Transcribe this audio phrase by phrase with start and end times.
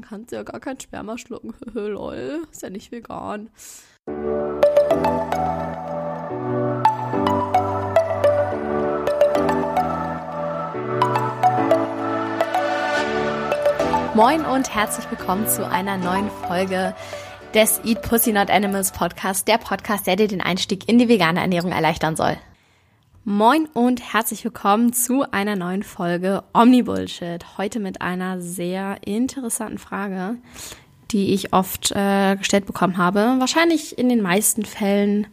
[0.00, 1.54] dann kannst du ja gar kein Sperma schlucken.
[1.74, 3.50] Lol, ist ja nicht vegan.
[14.14, 16.94] Moin und herzlich willkommen zu einer neuen Folge
[17.54, 21.40] des Eat Pussy Not Animals Podcast, der Podcast, der dir den Einstieg in die vegane
[21.40, 22.36] Ernährung erleichtern soll.
[23.24, 27.58] Moin und herzlich willkommen zu einer neuen Folge Omni-Bullshit.
[27.58, 30.38] Heute mit einer sehr interessanten Frage,
[31.10, 33.36] die ich oft äh, gestellt bekommen habe.
[33.38, 35.26] Wahrscheinlich in den meisten Fällen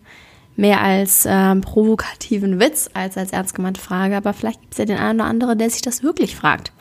[0.57, 4.85] mehr als äh, provokativen Witz als als ernst gemeinte Frage, aber vielleicht gibt es ja
[4.85, 6.73] den einen oder anderen, der sich das wirklich fragt.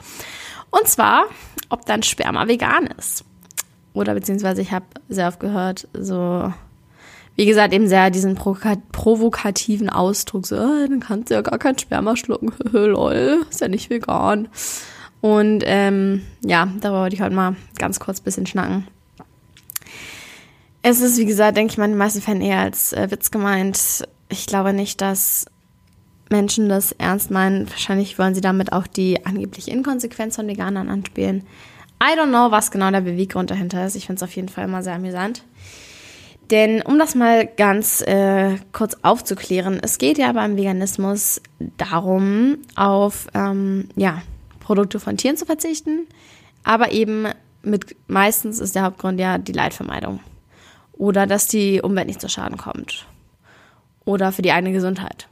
[0.72, 1.26] Und zwar,
[1.68, 3.24] ob dein Sperma vegan ist.
[3.92, 6.52] Oder beziehungsweise ich habe sehr oft gehört, so
[7.36, 11.78] wie gesagt, eben sehr diesen provokativen Ausdruck, so, oh, dann kannst du ja gar kein
[11.78, 14.48] Sperma schlucken, lol, ist ja nicht vegan.
[15.20, 18.86] Und ähm, ja, darüber wollte ich heute mal ganz kurz ein bisschen schnacken.
[20.82, 24.06] Es ist, wie gesagt, denke ich mal, den meisten Fällen eher als äh, Witz gemeint.
[24.28, 25.46] Ich glaube nicht, dass
[26.30, 27.68] Menschen das ernst meinen.
[27.68, 31.44] Wahrscheinlich wollen sie damit auch die angebliche Inkonsequenz von Veganern anspielen.
[32.00, 33.96] I don't know, was genau der Beweggrund dahinter ist.
[33.96, 35.42] Ich finde es auf jeden Fall immer sehr amüsant.
[36.50, 41.40] Denn um das mal ganz äh, kurz aufzuklären, es geht ja beim Veganismus
[41.76, 44.22] darum, auf ähm, ja,
[44.60, 46.06] Produkte von Tieren zu verzichten,
[46.62, 47.26] aber eben
[47.62, 50.20] mit meistens ist der Hauptgrund ja die Leidvermeidung
[50.92, 53.06] oder dass die Umwelt nicht zu Schaden kommt
[54.04, 55.28] oder für die eigene Gesundheit.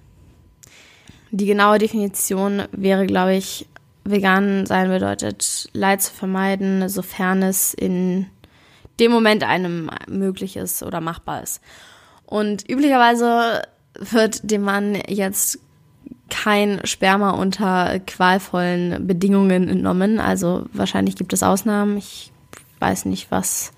[1.31, 3.67] Die genaue Definition wäre, glaube ich,
[4.05, 8.27] vegan sein bedeutet Leid zu vermeiden, sofern es in
[9.01, 11.61] dem Moment einem möglich ist oder machbar ist.
[12.27, 13.63] Und üblicherweise
[13.99, 15.59] wird dem Mann jetzt
[16.31, 20.21] kein Sperma unter qualvollen Bedingungen entnommen.
[20.21, 21.99] Also wahrscheinlich gibt es Ausnahmen.
[21.99, 22.33] Ich
[22.81, 23.73] weiß nicht, was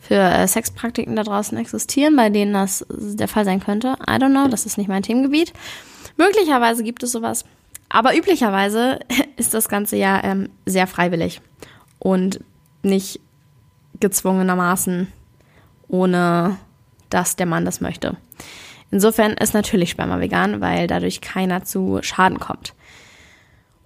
[0.00, 3.96] für äh, Sexpraktiken da draußen existieren, bei denen das der Fall sein könnte.
[4.00, 5.52] I don't know, das ist nicht mein Themengebiet.
[6.16, 7.44] Möglicherweise gibt es sowas.
[7.88, 8.98] Aber üblicherweise
[9.36, 11.40] ist das Ganze ja ähm, sehr freiwillig
[11.98, 12.40] und
[12.82, 13.20] nicht
[14.02, 15.08] gezwungenermaßen,
[15.88, 16.58] ohne
[17.08, 18.18] dass der Mann das möchte.
[18.90, 22.74] Insofern ist natürlich Sperma vegan, weil dadurch keiner zu Schaden kommt.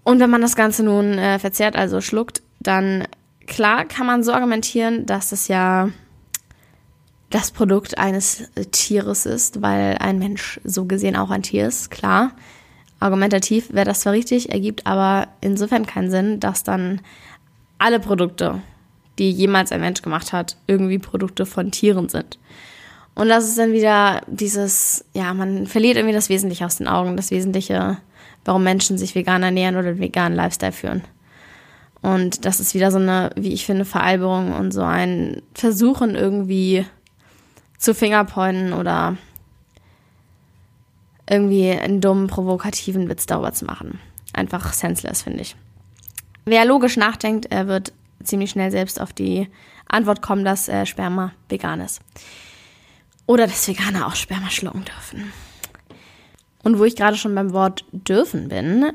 [0.02, 3.06] Und wenn man das Ganze nun äh, verzehrt, also schluckt, dann
[3.46, 5.90] klar kann man so argumentieren, dass das ja
[7.30, 12.32] das Produkt eines Tieres ist, weil ein Mensch so gesehen auch ein Tier ist, klar.
[12.98, 17.00] Argumentativ wäre das zwar richtig, ergibt aber insofern keinen Sinn, dass dann
[17.78, 18.62] alle Produkte
[19.18, 22.38] die jemals ein Mensch gemacht hat, irgendwie Produkte von Tieren sind.
[23.14, 27.16] Und das ist dann wieder dieses, ja, man verliert irgendwie das Wesentliche aus den Augen,
[27.16, 27.96] das Wesentliche,
[28.44, 31.02] warum Menschen sich vegan ernähren oder veganen Lifestyle führen.
[32.02, 36.84] Und das ist wieder so eine, wie ich finde, Veralberung und so ein Versuchen irgendwie
[37.78, 39.16] zu Fingerpointen oder
[41.28, 43.98] irgendwie einen dummen, provokativen Witz darüber zu machen.
[44.32, 45.56] Einfach senseless, finde ich.
[46.44, 47.92] Wer logisch nachdenkt, er wird
[48.26, 49.48] ziemlich schnell selbst auf die
[49.88, 52.00] Antwort kommen, dass äh, Sperma vegan ist.
[53.26, 55.32] Oder dass Veganer auch Sperma schlucken dürfen.
[56.62, 58.86] Und wo ich gerade schon beim Wort dürfen bin,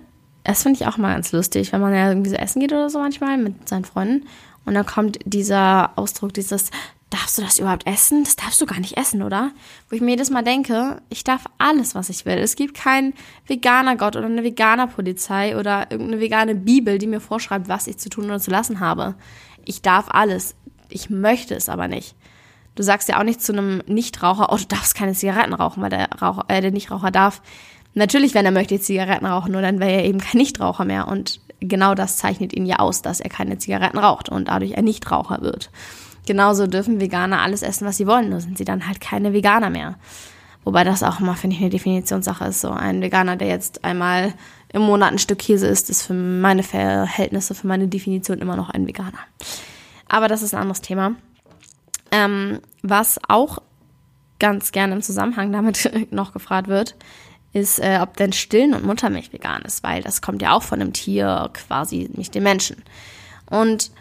[0.44, 2.90] das finde ich auch mal ganz lustig, wenn man ja irgendwie so essen geht oder
[2.90, 4.28] so manchmal mit seinen Freunden.
[4.66, 6.72] Und dann kommt dieser Ausdruck, dieses,
[7.12, 8.24] darfst du das überhaupt essen?
[8.24, 9.52] Das darfst du gar nicht essen, oder?
[9.90, 12.38] Wo ich mir jedes Mal denke, ich darf alles, was ich will.
[12.38, 13.14] Es gibt keinen
[13.46, 17.98] veganer Gott oder eine veganer Polizei oder irgendeine vegane Bibel, die mir vorschreibt, was ich
[17.98, 19.16] zu tun oder zu lassen habe.
[19.66, 20.56] Ich darf alles.
[20.90, 22.16] Ich möchte es aber nicht.
[22.76, 25.90] Du sagst ja auch nicht zu einem Nichtraucher, oh, du darfst keine Zigaretten rauchen, weil
[25.90, 27.42] der, Raucher, äh, der Nichtraucher darf.
[27.94, 31.10] Natürlich, wenn er möchte Zigaretten rauchen, nur dann wäre er eben kein Nichtraucher mehr.
[31.10, 34.86] Und genau das zeichnet ihn ja aus, dass er keine Zigaretten raucht und dadurch ein
[34.86, 35.70] Nichtraucher wird.
[36.26, 39.70] Genauso dürfen Veganer alles essen, was sie wollen, nur sind sie dann halt keine Veganer
[39.70, 39.96] mehr.
[40.64, 42.62] Wobei das auch immer, finde ich, eine Definitionssache ist.
[42.62, 44.34] So ein Veganer, der jetzt einmal
[44.72, 48.70] im Monat ein Stück Käse isst, ist für meine Verhältnisse, für meine Definition immer noch
[48.70, 49.20] ein Veganer.
[50.08, 51.16] Aber das ist ein anderes Thema.
[52.12, 53.60] Ähm, was auch
[54.40, 56.96] ganz gerne im Zusammenhang damit noch gefragt wird,
[57.54, 60.82] ist, äh, ob denn Stillen und Muttermilch vegan ist, weil das kommt ja auch von
[60.82, 62.84] einem Tier, quasi nicht dem Menschen.
[63.50, 63.92] Und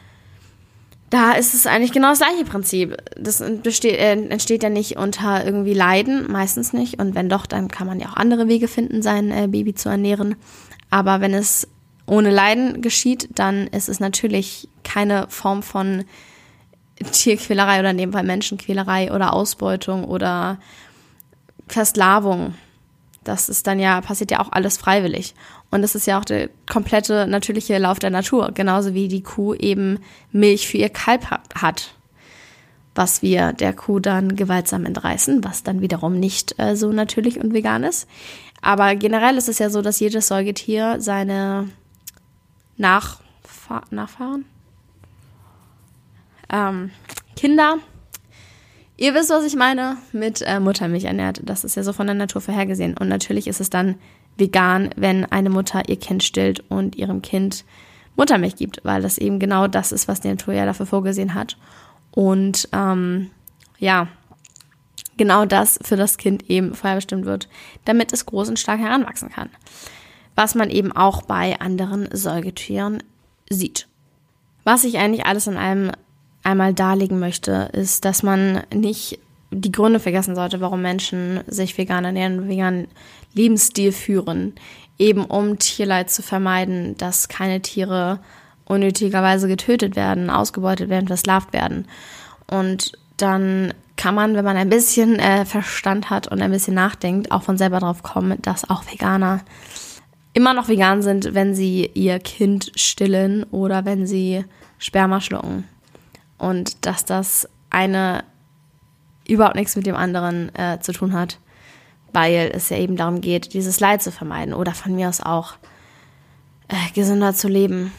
[1.10, 2.96] da ist es eigentlich genau das gleiche Prinzip.
[3.16, 7.00] Das besteht, äh, entsteht ja nicht unter irgendwie Leiden, meistens nicht.
[7.00, 9.88] Und wenn doch, dann kann man ja auch andere Wege finden, sein äh, Baby zu
[9.88, 10.36] ernähren.
[10.88, 11.66] Aber wenn es
[12.06, 16.04] ohne Leiden geschieht, dann ist es natürlich keine Form von
[17.12, 20.58] Tierquälerei oder in dem Fall Menschenquälerei oder Ausbeutung oder
[21.66, 22.54] Versklavung.
[23.30, 25.34] Das ist dann ja, passiert ja auch alles freiwillig.
[25.70, 29.54] Und das ist ja auch der komplette natürliche Lauf der Natur, genauso wie die Kuh
[29.54, 30.00] eben
[30.32, 31.94] Milch für ihr Kalb hat,
[32.96, 37.54] was wir der Kuh dann gewaltsam entreißen, was dann wiederum nicht äh, so natürlich und
[37.54, 38.08] vegan ist.
[38.62, 41.68] Aber generell ist es ja so, dass jedes Säugetier seine
[42.76, 44.44] Nachfahr Nachfahren,
[46.52, 46.90] ähm,
[47.36, 47.76] Kinder
[49.00, 51.40] Ihr wisst, was ich meine, mit äh, Muttermilch ernährt.
[51.42, 52.98] Das ist ja so von der Natur vorhergesehen.
[52.98, 53.94] Und natürlich ist es dann
[54.36, 57.64] vegan, wenn eine Mutter ihr Kind stillt und ihrem Kind
[58.16, 61.56] Muttermilch gibt, weil das eben genau das ist, was die Natur ja dafür vorgesehen hat.
[62.10, 63.30] Und ähm,
[63.78, 64.08] ja,
[65.16, 67.48] genau das für das Kind eben vorherbestimmt wird,
[67.86, 69.48] damit es groß und stark heranwachsen kann.
[70.34, 73.02] Was man eben auch bei anderen Säugetieren
[73.48, 73.88] sieht.
[74.64, 75.90] Was ich eigentlich alles in allem
[76.42, 79.18] einmal darlegen möchte, ist, dass man nicht
[79.50, 82.88] die Gründe vergessen sollte, warum Menschen sich vegan ernähren und veganen
[83.34, 84.54] Lebensstil führen,
[84.98, 88.20] eben um Tierleid zu vermeiden, dass keine Tiere
[88.64, 91.86] unnötigerweise getötet werden, ausgebeutet werden, versklavt werden.
[92.48, 97.32] Und dann kann man, wenn man ein bisschen äh, Verstand hat und ein bisschen nachdenkt,
[97.32, 99.40] auch von selber drauf kommen, dass auch Veganer
[100.32, 104.44] immer noch vegan sind, wenn sie ihr Kind stillen oder wenn sie
[104.78, 105.64] Sperma schlucken
[106.40, 108.24] und dass das eine
[109.28, 111.38] überhaupt nichts mit dem anderen äh, zu tun hat,
[112.12, 115.54] weil es ja eben darum geht, dieses Leid zu vermeiden oder von mir aus auch
[116.68, 117.92] äh, gesünder zu leben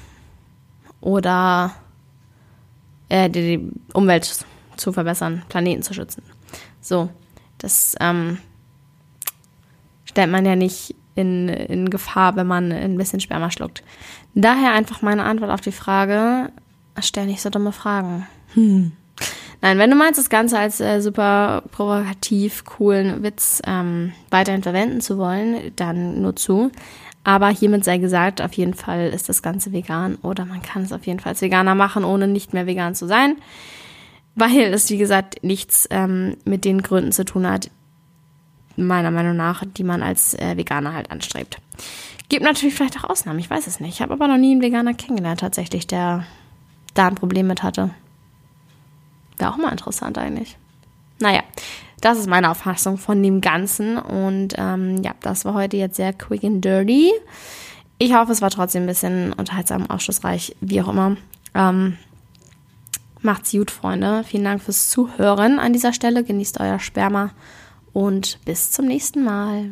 [0.99, 1.73] oder
[3.09, 4.45] äh, die, die, Umwelt
[4.75, 6.23] zu verbessern, Planeten zu schützen.
[6.81, 7.09] So,
[7.59, 8.39] das ähm,
[10.05, 13.83] stellt man ja nicht in, in Gefahr, wenn man ein bisschen Sperma schluckt.
[14.33, 16.51] Daher einfach meine Antwort auf die Frage,
[16.99, 18.27] stell nicht so dumme Fragen.
[18.53, 18.91] Hm.
[19.61, 25.01] Nein, wenn du meinst, das Ganze als äh, super provokativ, coolen Witz ähm, weiterhin verwenden
[25.01, 26.71] zu wollen, dann nur zu.
[27.23, 30.91] Aber hiermit sei gesagt, auf jeden Fall ist das Ganze vegan oder man kann es
[30.91, 33.37] auf jeden Fall als Veganer machen, ohne nicht mehr vegan zu sein.
[34.33, 37.69] Weil es, wie gesagt, nichts ähm, mit den Gründen zu tun hat,
[38.75, 41.57] meiner Meinung nach, die man als äh, Veganer halt anstrebt.
[42.29, 43.95] Gibt natürlich vielleicht auch Ausnahmen, ich weiß es nicht.
[43.95, 46.25] Ich habe aber noch nie einen Veganer kennengelernt, tatsächlich, der
[46.93, 47.91] da ein Problem mit hatte.
[49.37, 50.57] Wäre auch mal interessant eigentlich.
[51.19, 51.41] Naja,
[52.01, 53.97] das ist meine Auffassung von dem Ganzen.
[53.97, 57.11] Und ähm, ja, das war heute jetzt sehr quick and dirty.
[57.99, 61.17] Ich hoffe, es war trotzdem ein bisschen unterhaltsam, aufschlussreich, wie auch immer.
[61.53, 61.97] Ähm,
[63.21, 64.23] macht's gut, Freunde.
[64.23, 66.23] Vielen Dank fürs Zuhören an dieser Stelle.
[66.23, 67.29] Genießt euer Sperma
[67.93, 69.69] und bis zum nächsten Mal.